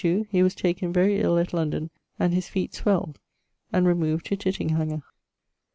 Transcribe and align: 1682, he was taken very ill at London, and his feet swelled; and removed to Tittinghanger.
1682, 0.03 0.35
he 0.35 0.41
was 0.41 0.55
taken 0.55 0.91
very 0.91 1.21
ill 1.21 1.37
at 1.37 1.53
London, 1.53 1.91
and 2.17 2.33
his 2.33 2.47
feet 2.49 2.73
swelled; 2.73 3.19
and 3.71 3.85
removed 3.85 4.25
to 4.25 4.35
Tittinghanger. 4.35 5.03